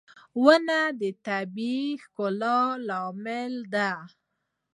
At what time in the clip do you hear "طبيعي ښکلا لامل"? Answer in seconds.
1.27-3.53